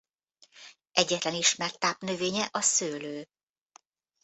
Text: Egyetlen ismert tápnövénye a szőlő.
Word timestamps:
Egyetlen 0.91 1.33
ismert 1.33 1.79
tápnövénye 1.79 2.47
a 2.51 2.61
szőlő. 2.61 3.27